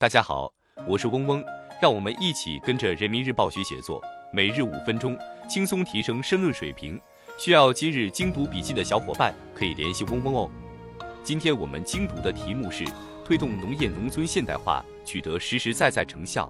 [0.00, 0.54] 大家好，
[0.86, 1.44] 我是嗡嗡，
[1.82, 4.00] 让我们一起跟着人民日报学写作，
[4.32, 7.00] 每日五分钟，轻松提升申论水平。
[7.36, 10.50] 需要今日精读笔记的小伙伴可以联系嗡嗡哦。
[11.24, 12.84] 今天我们精读的题目是
[13.24, 16.48] 推动农业农村现代化取得实实在在成效，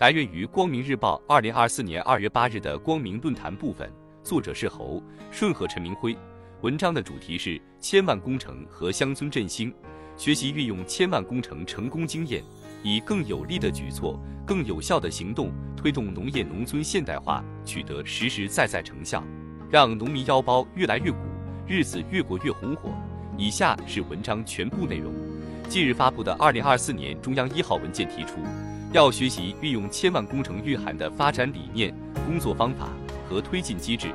[0.00, 3.90] 来源于光明日报二零二四年二月八日的光明论坛部分，
[4.22, 6.14] 作者是侯顺和陈明辉。
[6.60, 9.74] 文章的主题是千万工程和乡村振兴，
[10.20, 12.44] 学习运用千万工程成功经验，
[12.82, 19.24] 以更有力的举措、更有效的行动，推动农业农村现代化取得实实在在成效，
[19.70, 21.16] 让农民腰包越来越鼓，
[21.66, 22.90] 日子越过越红火。
[23.38, 25.10] 以下是文章全部内容。
[25.70, 28.40] 近日发布的二零二四年中央一号文件提出，
[28.92, 31.94] 要学习运用千万工程蕴含的发展理念、
[32.26, 32.90] 工作方法
[33.26, 34.08] 和推进机制。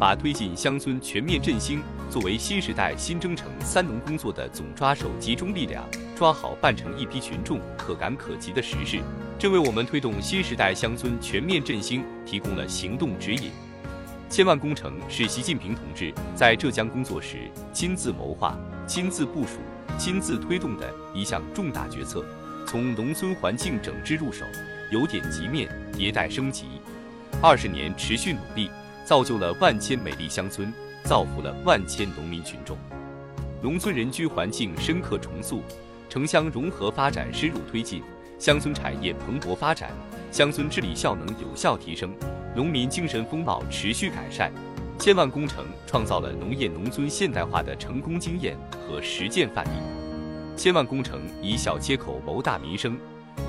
[0.00, 5.86] 把推进乡村全面振兴作为新时代新征程三农工作的总抓手，集中力量
[6.16, 8.98] 抓好办成一批群众可感可及的实事，
[9.38, 13.50] 这为我们推动新时代乡村全面振兴提供了行动指引。
[14.30, 17.36] 千万工程是习近平同志在浙江工作时
[17.70, 19.58] 亲自谋划、亲自部署、
[19.98, 22.24] 亲自推动的一项重大决策，
[22.66, 24.46] 从农村环境整治入手，
[24.90, 26.64] 由点及面，迭代升级，
[27.42, 28.70] 二十年持续努力。
[29.10, 30.72] 造就了万千美丽乡村，
[31.02, 32.78] 造福了万千农民群众。
[33.60, 35.64] 农村人居环境深刻重塑，
[36.08, 38.04] 城乡融合发展深入推进，
[38.38, 39.90] 乡村产业蓬勃发展，
[40.30, 42.14] 乡村治理效能有效提升，
[42.54, 44.52] 农民精神风貌持续改善。
[44.96, 50.56] 千万工程创造了农业农村现代化的成功经验和实践范例。
[50.56, 52.96] 千万工程以小切口谋大民生，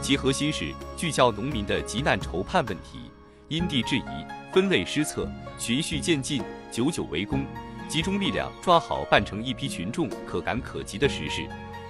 [0.01, 3.11] 其核心是聚焦农民的急难愁盼问题，
[3.47, 4.40] 因地制宜。
[4.51, 7.45] 分类施策，循序渐进，久久为功，
[7.87, 11.47] 集中力量抓好办成一批群众可感可及的实事，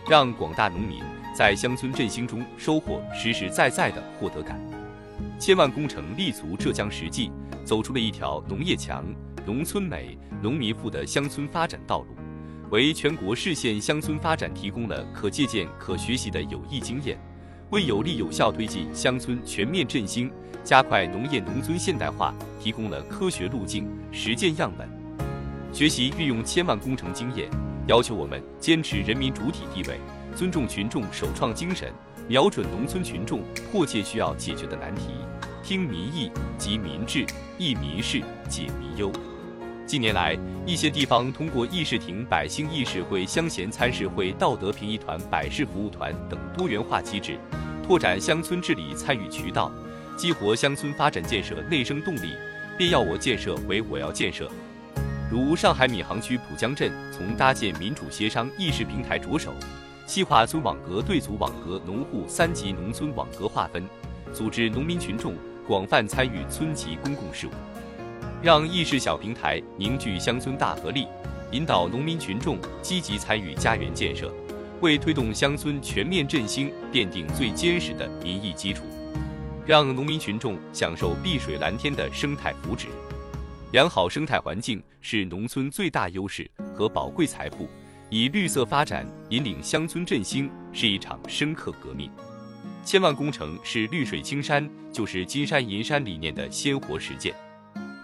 [0.07, 0.99] 让广大农民
[1.35, 4.61] 在乡村振兴中收获实实在在的获得感。
[5.39, 7.31] 千万工程立足浙江实际，
[7.65, 9.03] 走出了一条农业强、
[9.43, 12.15] 农村美、农民富的乡村发展道路，
[12.69, 17.19] 为全国市县乡村发展提供了可借鉴、可学习的有益经验，
[17.71, 20.31] 为有力有效推进乡村全面振兴。
[20.63, 24.87] 加快农业农村现代化提供了科学路径、实践样本。
[25.73, 27.49] 学习运用千万工程经验，
[27.87, 29.99] 要求我们坚持人民主体地位，
[30.35, 31.91] 尊重群众首创精神，
[32.27, 35.13] 瞄准农村群众迫切需要解决的难题，
[35.63, 37.25] 听民意、集民智、
[37.57, 39.11] 益民事、解民忧。
[39.91, 47.37] 近年来，一些地方通过议事亭、百姓议事会、乡贤参事会、道德评议团、百事服务团等多元化机制，
[47.85, 49.69] 拓展乡村治理参与渠道。
[50.15, 52.35] 激活乡村发展建设内生动力，
[52.77, 54.49] 便要我建设为我要建设。
[55.29, 59.53] 如上海闵行区浦江镇，从搭建民主协商议事平台着手，
[60.05, 63.83] 细化村网格对组网格农户三级农村网格划分，
[64.31, 65.35] 组织农民群众
[65.67, 67.51] 广泛参与村级公共事务，
[68.43, 71.05] 让议事小平台凝聚乡村大合力，
[71.51, 74.33] 引导农民群众积极参与家园建设，
[74.81, 78.81] 为推动乡村全面振兴奠定最坚实的民意基础。
[79.63, 82.87] 让农民群众享受碧水蓝天的生态福祉，
[83.73, 87.69] 良好生态环境是农村最大优势和宝贵财富。
[88.09, 92.09] 以绿色发展引领乡村振兴是一场深刻革命。
[92.83, 97.33] 千万工程是绿水青山就是金山银山理念的鲜活实践。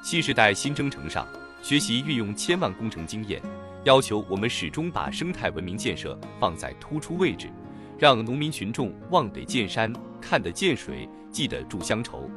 [0.02, 1.28] 新时代新征程上，
[1.62, 3.42] 学习运用千万工程经验，
[3.84, 7.50] 要求我们始终把生态文明建设放在突出位置，
[7.98, 9.92] 让农民群众望得见山，
[10.22, 11.08] 看得见水。
[11.30, 12.28] 记得住乡愁。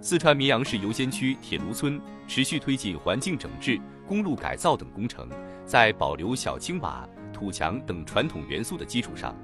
[0.00, 5.26] 四川绵阳市游仙区铁炉村持续推进环境整治、公路改造等工程，
[5.64, 9.34] 在保留小青瓦、土墙等传统元素的基础上，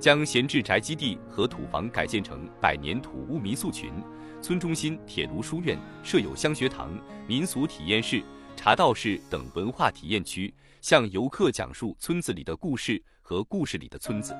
[0.00, 3.92] 将闲置宅基地和土房改建成百年土屋民宿群。
[4.40, 8.22] 村中心铁炉书院设有乡学堂、民俗体验室、
[8.56, 14.34] 茶道室等文化体验区，向游客讲述村子里的故事和故事里的村子，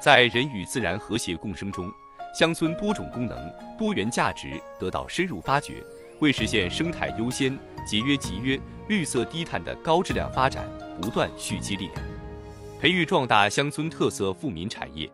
[0.00, 1.92] 在人与自然和谐共生中。
[2.34, 3.36] 乡村多种功能、
[3.78, 5.84] 多元价值得到深入发掘，
[6.20, 8.58] 为实现生态优先、节约集约、
[8.88, 10.66] 绿色低碳的高质量发展
[11.00, 11.96] 不断蓄积力量，
[12.80, 15.10] 培育壮大乡村特色富民产业。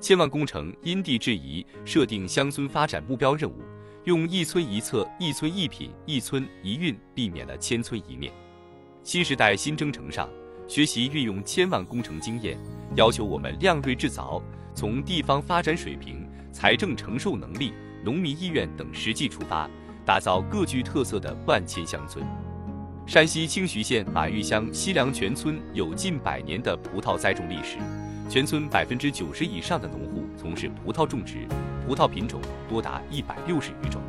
[0.00, 3.62] 千万工程因地制宜设定乡村发展目标任务，
[4.02, 8.32] 用一村一策、一村一品、一村一运，避免了千村一面。
[9.04, 10.28] 新时代新征程上，
[10.66, 12.58] 学习运用千万工程经验，
[12.96, 14.42] 要求我们量锐制凿，
[14.74, 16.28] 从地方发展水平。
[16.50, 17.72] 财政承受能力、
[18.02, 19.70] 农民意愿等实际出发，
[20.04, 22.26] 打造各具特色的万千乡村。
[23.08, 27.78] 山西清徐县马峪乡西凉泉村有近百年的葡萄栽种历史，
[28.28, 31.48] 全村百分之九十以上的农户从事葡萄种植，
[31.86, 32.38] 葡萄品种
[32.68, 34.02] 多达一百六十余种。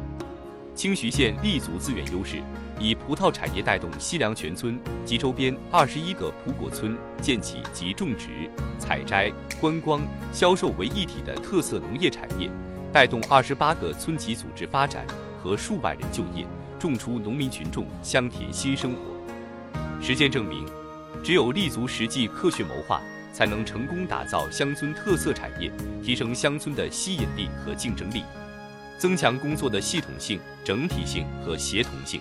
[0.76, 2.42] 清徐县立足资源优势，
[2.78, 9.32] 以葡萄产业带动西凉全村及周边二十一个葡果村建起集种植、采摘、
[9.62, 10.02] 观光、
[10.34, 12.52] 销售为一体的特色农业产业，
[12.92, 15.08] 带动二十八个村级组织发展
[15.42, 16.46] 和数万人就业，
[16.80, 19.00] 种出农民群众香甜新生活。
[20.02, 20.66] 实践证明，
[21.22, 23.02] 只有立足实际、科学谋划，
[23.34, 25.70] 才能成功打造乡村特色产业，
[26.02, 28.24] 提升乡村的吸引力和竞争力。
[28.98, 32.20] 增强工作的系统性、整体性和协同性。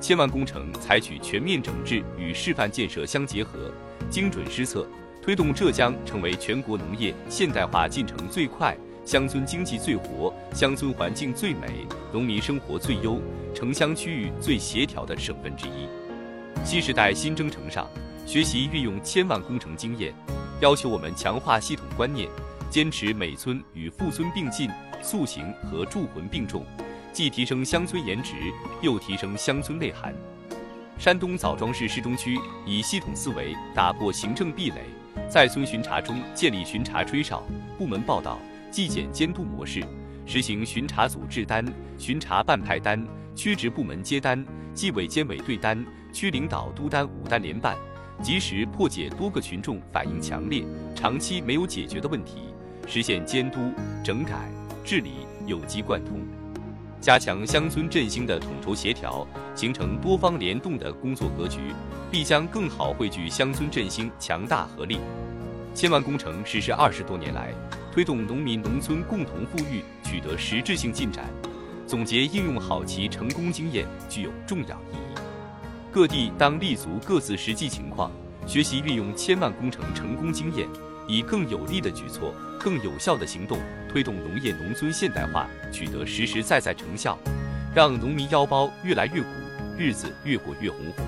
[0.00, 3.70] 千万工程采取全面整治与示范建设相结合，
[4.10, 4.86] 精准施策，
[5.22, 13.20] 推动浙江成为全国农业现代化进程最快、乡村经济最活、乡村环境最美、农民生活最优、
[13.54, 15.88] 城乡区域最协调的省份之一。
[16.64, 17.86] 新时代新征程上，
[18.26, 20.14] 学习运用千万工程经验，
[20.60, 22.28] 要求我们强化系统观念，
[22.70, 24.70] 坚持每村与富村并进。
[25.02, 26.64] 塑形和铸魂并重，
[27.12, 28.32] 既提升乡村颜值，
[28.80, 30.14] 又提升乡村内涵。
[30.98, 34.76] 山东枣庄市市中区以系统思维打破行政壁垒，
[35.28, 37.42] 在村巡查中建立巡查吹哨、
[37.76, 38.38] 部门报道、
[38.74, 39.84] 纪检监督模式，
[40.26, 41.64] 实行巡查组制单、
[41.96, 44.44] 巡查办派单、区直部门接单、
[44.74, 47.76] 纪委监委对单、区领导督单五单联办，
[48.20, 52.52] 及时破解多个群众反映强烈、长期没有解决的问题，
[52.88, 53.60] 实现监督
[54.02, 54.50] 整改。
[54.84, 55.12] 治理
[55.46, 56.20] 有机贯通，
[57.00, 59.24] 加强乡村振兴的统筹协调，
[59.54, 61.60] 形成多方联动的工作格局，
[62.10, 64.98] 必将更好汇聚乡村振兴强大合力。
[65.74, 67.52] 千万工程实施二十多年来，
[67.92, 71.24] 推动农民农村共同富裕取得实质性进展，
[71.86, 75.18] 总结应用好其成功经验具有重要意义。
[75.90, 78.10] 各地当立足各自实际情况，
[78.46, 80.68] 学习运用千万工程成功经验。
[81.06, 83.58] 以更有力的举措、更有效的行动，
[83.90, 87.18] 推动农业农村现代化取得实实在在成效，
[87.74, 89.28] 让农民腰包越来越鼓，
[89.76, 91.02] 日子越过越红火。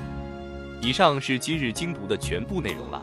[0.83, 3.03] 以上是今日精读的全部内容了，